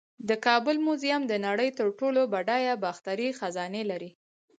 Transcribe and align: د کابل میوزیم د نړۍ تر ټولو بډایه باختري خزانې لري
د 0.29 0.31
کابل 0.45 0.75
میوزیم 0.85 1.21
د 1.27 1.33
نړۍ 1.45 1.69
تر 1.79 1.87
ټولو 1.99 2.21
بډایه 2.33 2.73
باختري 2.83 3.29
خزانې 3.39 3.83
لري 3.91 4.09